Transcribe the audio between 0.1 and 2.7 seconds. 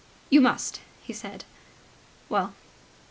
"You must," he said. "Well